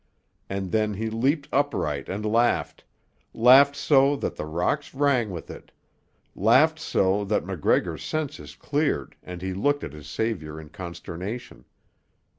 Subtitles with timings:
[0.49, 2.83] And then he leaped upright and laughed,
[3.35, 5.71] laughed so that the rocks rang with it,
[6.35, 11.65] laughed so that MacGregor's senses cleared and he looked at his saviour in consternation.